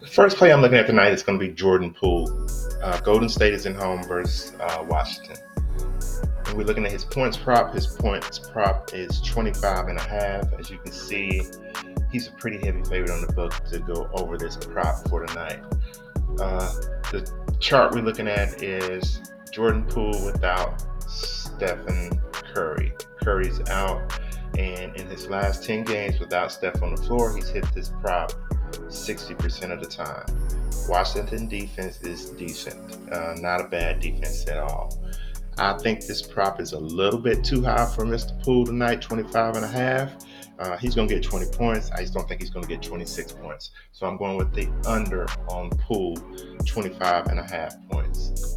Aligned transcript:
The 0.00 0.06
first 0.06 0.36
play 0.36 0.52
I'm 0.52 0.60
looking 0.60 0.76
at 0.76 0.86
tonight 0.86 1.14
is 1.14 1.22
going 1.22 1.38
to 1.38 1.46
be 1.46 1.50
Jordan 1.50 1.94
Poole. 1.94 2.46
Uh, 2.82 3.00
Golden 3.00 3.30
State 3.30 3.54
is 3.54 3.64
in 3.64 3.74
home 3.74 4.04
versus 4.04 4.52
uh, 4.60 4.84
Washington. 4.86 5.36
And 6.44 6.54
we're 6.54 6.64
looking 6.64 6.84
at 6.84 6.92
his 6.92 7.02
points 7.02 7.38
prop. 7.38 7.72
His 7.72 7.86
points 7.86 8.38
prop 8.38 8.92
is 8.92 9.22
25 9.22 9.88
and 9.88 9.98
a 9.98 10.02
half. 10.02 10.52
As 10.58 10.70
you 10.70 10.76
can 10.76 10.92
see, 10.92 11.40
he's 12.12 12.28
a 12.28 12.32
pretty 12.32 12.58
heavy 12.58 12.82
favorite 12.84 13.10
on 13.10 13.22
the 13.26 13.32
book 13.32 13.54
to 13.70 13.78
go 13.78 14.10
over 14.12 14.36
this 14.36 14.56
prop 14.56 15.08
for 15.08 15.24
tonight. 15.24 15.60
Uh, 16.38 16.70
the 17.10 17.56
chart 17.58 17.94
we're 17.94 18.02
looking 18.02 18.28
at 18.28 18.62
is 18.62 19.22
Jordan 19.50 19.84
Poole 19.84 20.26
without 20.26 20.84
Stephen 21.08 22.20
Curry. 22.32 22.92
Curry's 23.22 23.60
out, 23.70 24.20
and 24.58 24.94
in 24.94 25.06
his 25.06 25.28
last 25.28 25.64
10 25.64 25.84
games 25.84 26.20
without 26.20 26.52
Steph 26.52 26.82
on 26.82 26.94
the 26.94 27.00
floor, 27.00 27.34
he's 27.34 27.48
hit 27.48 27.64
this 27.74 27.88
prop 28.02 28.34
60% 28.88 29.72
of 29.72 29.80
the 29.80 29.86
time. 29.86 30.26
Washington 30.88 31.48
defense 31.48 32.00
is 32.02 32.30
decent, 32.30 33.12
uh, 33.12 33.34
not 33.38 33.60
a 33.60 33.64
bad 33.68 34.00
defense 34.00 34.46
at 34.48 34.58
all. 34.58 35.02
I 35.58 35.72
think 35.78 36.04
this 36.06 36.20
prop 36.20 36.60
is 36.60 36.72
a 36.72 36.78
little 36.78 37.18
bit 37.18 37.42
too 37.42 37.62
high 37.62 37.86
for 37.86 38.04
Mr. 38.04 38.40
Poole 38.42 38.66
tonight, 38.66 39.00
25 39.00 39.56
and 39.56 39.64
a 39.64 39.68
half. 39.68 40.12
Uh, 40.58 40.76
he's 40.76 40.94
going 40.94 41.08
to 41.08 41.14
get 41.14 41.22
20 41.22 41.46
points. 41.56 41.90
I 41.90 42.00
just 42.00 42.14
don't 42.14 42.28
think 42.28 42.40
he's 42.40 42.50
going 42.50 42.64
to 42.64 42.68
get 42.68 42.82
26 42.82 43.32
points. 43.32 43.70
So 43.92 44.06
I'm 44.06 44.16
going 44.16 44.36
with 44.36 44.52
the 44.54 44.68
under 44.86 45.26
on 45.48 45.70
Poole, 45.70 46.16
25 46.66 47.26
and 47.26 47.40
a 47.40 47.42
half 47.42 47.74
points. 47.90 48.56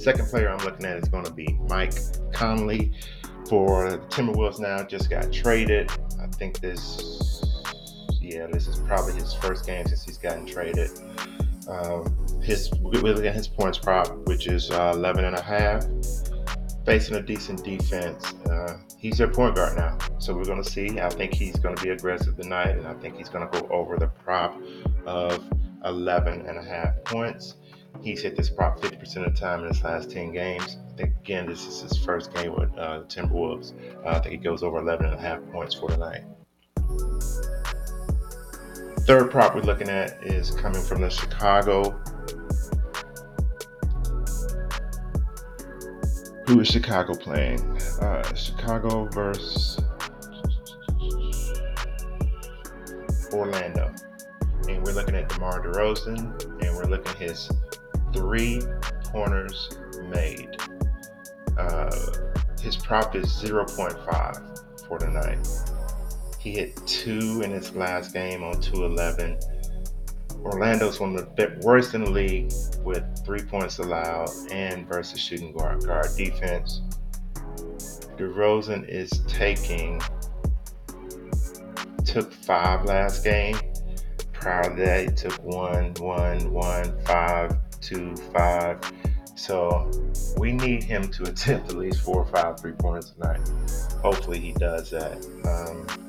Second 0.00 0.28
player 0.28 0.48
I'm 0.48 0.64
looking 0.64 0.86
at 0.86 0.96
is 0.98 1.08
going 1.08 1.24
to 1.24 1.32
be 1.32 1.58
Mike 1.68 1.94
Conley 2.32 2.92
for 3.48 3.98
Timberwolves 4.08 4.60
now. 4.60 4.82
Just 4.82 5.10
got 5.10 5.32
traded. 5.32 5.90
I 6.20 6.26
think 6.26 6.60
this, 6.60 7.27
yeah, 8.28 8.46
this 8.46 8.66
is 8.66 8.78
probably 8.80 9.14
his 9.14 9.32
first 9.34 9.66
game 9.66 9.86
since 9.86 10.04
he's 10.04 10.18
gotten 10.18 10.44
traded. 10.46 10.90
Um, 11.68 12.14
his 12.42 12.70
we're 12.80 13.00
looking 13.02 13.26
at 13.26 13.34
his 13.34 13.48
points 13.48 13.78
prop, 13.78 14.08
which 14.26 14.46
is 14.46 14.70
uh, 14.70 14.92
11 14.94 15.24
and 15.24 15.36
a 15.36 15.42
half. 15.42 15.84
Facing 16.84 17.16
a 17.16 17.22
decent 17.22 17.62
defense, 17.62 18.32
uh, 18.46 18.78
he's 18.96 19.18
their 19.18 19.28
point 19.28 19.54
guard 19.54 19.76
now. 19.76 19.98
So 20.18 20.34
we're 20.34 20.44
going 20.44 20.62
to 20.62 20.70
see. 20.70 20.98
I 20.98 21.10
think 21.10 21.34
he's 21.34 21.56
going 21.56 21.76
to 21.76 21.82
be 21.82 21.90
aggressive 21.90 22.36
tonight, 22.36 22.78
and 22.78 22.86
I 22.86 22.94
think 22.94 23.16
he's 23.16 23.28
going 23.28 23.46
to 23.46 23.60
go 23.60 23.68
over 23.68 23.98
the 23.98 24.06
prop 24.06 24.58
of 25.04 25.44
11 25.84 26.46
and 26.46 26.58
a 26.58 26.62
half 26.62 27.04
points. 27.04 27.56
He's 28.00 28.22
hit 28.22 28.36
this 28.36 28.48
prop 28.48 28.80
50% 28.80 29.26
of 29.26 29.34
the 29.34 29.38
time 29.38 29.60
in 29.60 29.68
his 29.68 29.82
last 29.82 30.10
10 30.10 30.32
games. 30.32 30.78
I 30.94 30.96
think, 30.96 31.16
again, 31.18 31.46
this 31.46 31.66
is 31.66 31.82
his 31.82 31.98
first 31.98 32.32
game 32.32 32.54
with 32.56 32.74
uh, 32.78 33.00
the 33.00 33.04
Timberwolves. 33.04 33.74
Uh, 34.04 34.10
I 34.10 34.20
think 34.20 34.32
he 34.32 34.36
goes 34.38 34.62
over 34.62 34.78
11 34.78 35.06
and 35.06 35.14
a 35.14 35.20
half 35.20 35.40
points 35.52 35.74
for 35.74 35.90
tonight. 35.90 36.22
Third 39.08 39.30
prop 39.30 39.54
we're 39.54 39.62
looking 39.62 39.88
at 39.88 40.22
is 40.22 40.50
coming 40.50 40.82
from 40.82 41.00
the 41.00 41.08
Chicago. 41.08 41.98
Who 46.46 46.60
is 46.60 46.68
Chicago 46.68 47.14
playing? 47.14 47.62
Uh, 48.02 48.34
Chicago 48.34 49.06
versus 49.06 49.80
Orlando. 53.32 53.94
And 54.68 54.84
we're 54.84 54.92
looking 54.92 55.14
at 55.14 55.30
DeMar 55.30 55.62
DeRozan, 55.62 56.62
and 56.62 56.76
we're 56.76 56.84
looking 56.84 57.10
at 57.12 57.30
his 57.30 57.50
three 58.12 58.60
pointers 59.04 59.70
made. 60.10 60.54
Uh, 61.56 61.90
his 62.60 62.76
prop 62.76 63.16
is 63.16 63.24
0.5 63.42 64.86
for 64.86 64.98
tonight. 64.98 65.48
He 66.38 66.52
hit 66.52 66.76
two 66.86 67.42
in 67.42 67.50
his 67.50 67.74
last 67.74 68.12
game 68.12 68.44
on 68.44 68.60
211. 68.60 69.38
Orlando's 70.44 71.00
one 71.00 71.16
of 71.16 71.34
the 71.34 71.58
worst 71.62 71.94
in 71.94 72.04
the 72.04 72.10
league 72.10 72.52
with 72.82 73.02
three 73.24 73.42
points 73.42 73.78
allowed 73.78 74.30
and 74.50 74.86
versus 74.86 75.20
shooting 75.20 75.52
guard, 75.52 75.84
guard 75.84 76.06
defense. 76.16 76.82
DeRozan 78.16 78.88
is 78.88 79.10
taking 79.26 80.00
took 82.04 82.32
five 82.32 82.84
last 82.84 83.22
game. 83.22 83.56
Prior 84.32 84.70
to 84.70 84.82
that, 84.82 85.08
he 85.08 85.14
took 85.14 85.42
one, 85.44 85.92
one, 85.94 86.50
one, 86.52 86.98
five, 87.04 87.56
two, 87.80 88.14
five. 88.32 88.80
So 89.34 89.90
we 90.38 90.52
need 90.52 90.82
him 90.82 91.10
to 91.12 91.22
attempt 91.28 91.70
at 91.70 91.76
least 91.76 92.00
four 92.00 92.22
or 92.22 92.26
five 92.26 92.58
three 92.60 92.72
pointers 92.72 93.10
tonight. 93.10 93.40
Hopefully 94.02 94.38
he 94.38 94.52
does 94.52 94.90
that. 94.90 95.18
Um, 95.44 96.07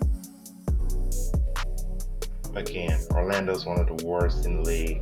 again, 2.56 3.00
Orlando's 3.12 3.66
one 3.66 3.80
of 3.80 3.88
the 3.88 4.06
worst 4.06 4.46
in 4.46 4.58
the 4.58 4.62
league 4.62 5.02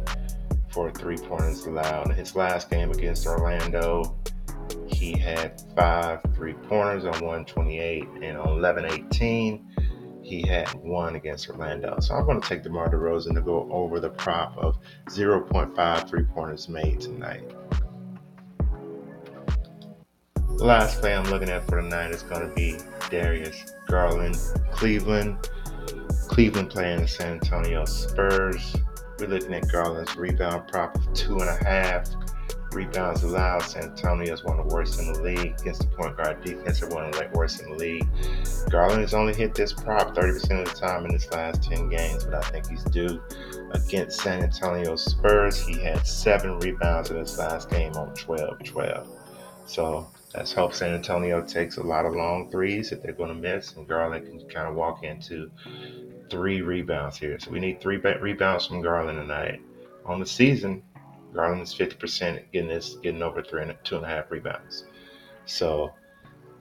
for 0.69 0.91
three 0.91 1.17
pointers 1.17 1.65
allowed. 1.65 2.13
His 2.13 2.35
last 2.35 2.69
game 2.69 2.91
against 2.91 3.25
Orlando, 3.25 4.15
he 4.87 5.17
had 5.17 5.61
five 5.75 6.21
three 6.35 6.53
pointers 6.53 7.05
on 7.05 7.13
128 7.13 8.03
and 8.21 8.37
on 8.37 8.57
11 8.57 8.85
18 8.85 9.65
he 10.27 10.45
had 10.45 10.67
one 10.83 11.15
against 11.15 11.49
Orlando. 11.49 11.97
So 12.01 12.13
I'm 12.13 12.25
going 12.25 12.41
to 12.41 12.47
take 12.47 12.61
DeMar 12.61 12.89
DeRozan 12.89 13.33
to 13.35 13.41
go 13.41 13.67
over 13.71 14.01
the 14.01 14.09
prop 14.09 14.57
of 14.57 14.77
0.5 15.05 16.09
three 16.09 16.23
pointers 16.23 16.67
made 16.67 16.99
tonight. 16.99 17.49
The 20.57 20.65
last 20.65 20.99
play 20.99 21.15
I'm 21.15 21.23
looking 21.25 21.49
at 21.49 21.65
for 21.65 21.79
tonight 21.79 22.11
is 22.11 22.23
going 22.23 22.47
to 22.47 22.53
be 22.53 22.77
Darius 23.09 23.73
Garland, 23.87 24.37
Cleveland. 24.71 25.49
Cleveland 26.27 26.69
playing 26.69 27.01
the 27.01 27.07
San 27.07 27.33
Antonio 27.33 27.85
Spurs. 27.85 28.75
We're 29.19 29.27
looking 29.27 29.53
at 29.53 29.71
Garland's 29.71 30.15
rebound 30.15 30.67
prop 30.67 30.95
of 30.95 31.13
two 31.13 31.39
and 31.39 31.49
a 31.49 31.63
half. 31.63 32.07
Rebounds 32.71 33.23
allowed. 33.23 33.63
San 33.63 33.83
Antonio 33.83 34.33
is 34.33 34.43
one 34.43 34.59
of 34.59 34.67
the 34.67 34.75
worst 34.75 34.99
in 34.99 35.11
the 35.13 35.21
league 35.21 35.55
against 35.59 35.81
the 35.81 35.87
point 35.87 36.17
guard 36.17 36.43
defense. 36.43 36.81
They're 36.81 36.89
one 36.89 37.05
of 37.05 37.13
the 37.13 37.29
worst 37.33 37.61
in 37.61 37.71
the 37.71 37.75
league. 37.75 38.07
Garland 38.69 39.01
has 39.01 39.13
only 39.13 39.33
hit 39.33 39.55
this 39.55 39.73
prop 39.73 40.15
30% 40.15 40.61
of 40.61 40.71
the 40.71 40.79
time 40.79 41.05
in 41.05 41.13
his 41.13 41.31
last 41.31 41.63
10 41.63 41.89
games, 41.89 42.25
but 42.25 42.35
I 42.35 42.41
think 42.49 42.69
he's 42.69 42.83
due 42.83 43.21
against 43.71 44.19
San 44.21 44.43
Antonio 44.43 44.95
Spurs. 44.95 45.65
He 45.65 45.79
had 45.79 46.05
seven 46.05 46.59
rebounds 46.59 47.09
in 47.09 47.17
his 47.17 47.37
last 47.39 47.69
game 47.69 47.93
on 47.93 48.13
12 48.13 48.63
12. 48.63 49.07
So 49.65 50.07
let's 50.35 50.53
hope 50.53 50.73
San 50.73 50.93
Antonio 50.93 51.41
takes 51.41 51.77
a 51.77 51.83
lot 51.83 52.05
of 52.05 52.13
long 52.13 52.49
threes 52.51 52.89
that 52.89 53.01
they're 53.01 53.13
going 53.13 53.29
to 53.29 53.35
miss, 53.35 53.75
and 53.75 53.87
Garland 53.87 54.25
can 54.25 54.39
kind 54.49 54.67
of 54.67 54.75
walk 54.75 55.03
into 55.03 55.49
three 56.29 56.61
rebounds 56.61 57.17
here. 57.17 57.39
So 57.39 57.51
we 57.51 57.59
need 57.59 57.81
three 57.81 57.97
rebounds 57.97 58.65
from 58.67 58.81
Garland 58.81 59.19
tonight. 59.19 59.61
On 60.05 60.19
the 60.19 60.25
season, 60.25 60.83
Garland 61.33 61.61
is 61.61 61.73
50% 61.73 62.43
getting 62.51 62.69
this, 62.69 62.95
getting 63.03 63.21
over 63.21 63.41
three 63.41 63.61
and 63.61 63.75
two 63.83 63.97
and 63.97 64.05
a 64.05 64.07
half 64.07 64.31
rebounds. 64.31 64.85
So 65.45 65.93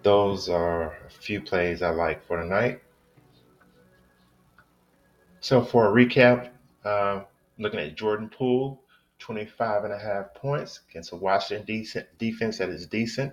those 0.02 0.48
are 0.48 0.96
a 1.06 1.10
few 1.10 1.40
plays 1.40 1.82
I 1.82 1.90
like 1.90 2.24
for 2.26 2.40
tonight. 2.40 2.80
So 5.40 5.62
for 5.62 5.86
a 5.86 6.04
recap, 6.06 6.50
uh, 6.84 7.22
looking 7.58 7.80
at 7.80 7.96
Jordan 7.96 8.28
Poole, 8.28 8.82
25 9.18 9.84
and 9.84 9.92
a 9.92 9.98
half 9.98 10.34
points 10.34 10.80
against 10.90 11.12
a 11.12 11.16
Washington 11.16 11.66
decent 11.66 12.06
defense 12.18 12.58
that 12.58 12.68
is 12.68 12.86
decent. 12.86 13.32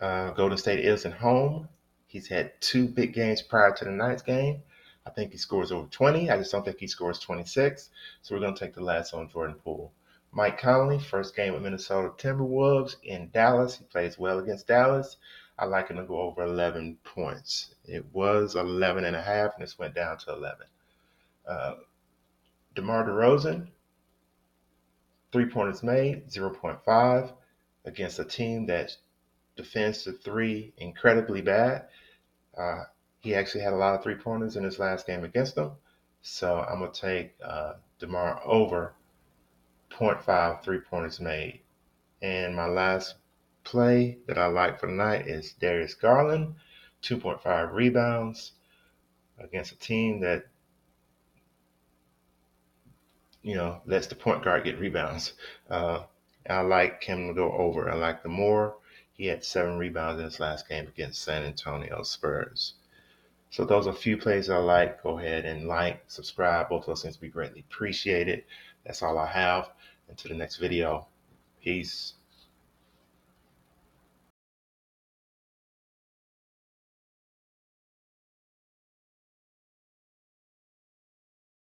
Uh, 0.00 0.30
Golden 0.30 0.58
State 0.58 0.84
is 0.84 1.04
at 1.04 1.12
home. 1.12 1.68
He's 2.06 2.28
had 2.28 2.60
two 2.60 2.88
big 2.88 3.14
games 3.14 3.42
prior 3.42 3.72
to 3.72 3.84
the 3.84 3.90
night's 3.90 4.22
game. 4.22 4.62
I 5.06 5.10
think 5.10 5.32
he 5.32 5.38
scores 5.38 5.72
over 5.72 5.88
20. 5.88 6.30
I 6.30 6.36
just 6.36 6.52
don't 6.52 6.64
think 6.64 6.78
he 6.78 6.86
scores 6.86 7.18
26. 7.18 7.90
So 8.22 8.34
we're 8.34 8.40
going 8.40 8.54
to 8.54 8.60
take 8.60 8.74
the 8.74 8.84
last 8.84 9.14
on 9.14 9.28
Jordan 9.28 9.56
Poole. 9.56 9.92
Mike 10.30 10.58
Conley, 10.58 10.98
first 10.98 11.36
game 11.36 11.52
with 11.52 11.62
Minnesota 11.62 12.10
Timberwolves 12.16 12.96
in 13.02 13.30
Dallas. 13.30 13.76
He 13.76 13.84
plays 13.84 14.18
well 14.18 14.38
against 14.38 14.66
Dallas. 14.66 15.16
I 15.58 15.66
like 15.66 15.88
him 15.88 15.96
to 15.98 16.04
go 16.04 16.20
over 16.20 16.42
11 16.44 16.98
points. 17.04 17.74
It 17.84 18.06
was 18.12 18.56
11 18.56 19.04
and 19.04 19.14
a 19.14 19.20
half, 19.22 19.54
and 19.54 19.62
this 19.62 19.78
went 19.78 19.94
down 19.94 20.16
to 20.18 20.32
11. 20.32 20.66
Uh, 21.46 21.74
DeMar 22.74 23.04
DeRozan, 23.04 23.68
three 25.30 25.46
pointers 25.46 25.82
made, 25.82 26.28
0.5 26.30 27.32
against 27.84 28.18
a 28.18 28.24
team 28.24 28.66
that 28.66 28.96
defends 29.56 30.04
the 30.04 30.12
three 30.12 30.72
incredibly 30.78 31.42
bad. 31.42 31.88
Uh, 32.56 32.84
he 33.22 33.36
actually 33.36 33.62
had 33.62 33.72
a 33.72 33.76
lot 33.76 33.94
of 33.94 34.02
three 34.02 34.16
pointers 34.16 34.56
in 34.56 34.64
his 34.64 34.80
last 34.80 35.06
game 35.06 35.22
against 35.22 35.54
them. 35.54 35.70
So 36.22 36.60
I'm 36.60 36.80
going 36.80 36.90
to 36.90 37.00
take 37.00 37.34
uh, 37.42 37.74
DeMar 38.00 38.42
over 38.44 38.94
0.5 39.90 40.62
three 40.64 40.80
pointers 40.80 41.20
made. 41.20 41.60
And 42.20 42.56
my 42.56 42.66
last 42.66 43.14
play 43.62 44.18
that 44.26 44.38
I 44.38 44.46
like 44.46 44.80
for 44.80 44.88
tonight 44.88 45.28
is 45.28 45.52
Darius 45.52 45.94
Garland, 45.94 46.56
2.5 47.02 47.72
rebounds 47.72 48.52
against 49.38 49.72
a 49.72 49.78
team 49.78 50.20
that, 50.20 50.46
you 53.42 53.54
know, 53.54 53.82
lets 53.86 54.08
the 54.08 54.16
point 54.16 54.42
guard 54.42 54.64
get 54.64 54.80
rebounds. 54.80 55.34
Uh, 55.70 56.04
I 56.50 56.62
like 56.62 57.04
him 57.04 57.28
to 57.28 57.34
go 57.34 57.52
over. 57.52 57.88
I 57.88 57.94
like 57.94 58.24
the 58.24 58.28
more. 58.28 58.76
He 59.12 59.26
had 59.26 59.44
seven 59.44 59.78
rebounds 59.78 60.18
in 60.18 60.24
his 60.24 60.40
last 60.40 60.68
game 60.68 60.88
against 60.88 61.22
San 61.22 61.44
Antonio 61.44 62.02
Spurs. 62.02 62.74
So 63.52 63.66
those 63.66 63.86
are 63.86 63.90
a 63.90 63.94
few 63.94 64.16
plays 64.16 64.48
I 64.48 64.56
like. 64.56 65.02
Go 65.02 65.18
ahead 65.18 65.44
and 65.44 65.68
like, 65.68 66.02
subscribe. 66.06 66.70
Both 66.70 66.84
of 66.84 66.86
those 66.86 67.02
things 67.02 67.18
be 67.18 67.28
greatly 67.28 67.60
appreciated. 67.60 68.44
That's 68.86 69.02
all 69.02 69.18
I 69.18 69.26
have. 69.26 69.68
Until 70.08 70.30
the 70.30 70.38
next 70.38 70.56
video. 70.56 71.06
Peace. 71.62 72.14